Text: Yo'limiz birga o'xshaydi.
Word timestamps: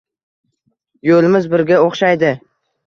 Yo'limiz 1.11 1.49
birga 1.53 1.81
o'xshaydi. 1.91 2.37